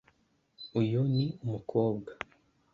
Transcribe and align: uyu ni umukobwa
uyu 0.79 0.99
ni 1.15 1.25
umukobwa 1.43 2.11